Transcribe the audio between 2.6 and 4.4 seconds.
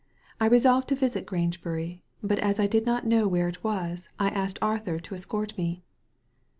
did not know where it was, I